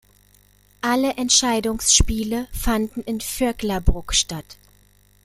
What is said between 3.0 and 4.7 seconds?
in Vöcklabruck statt.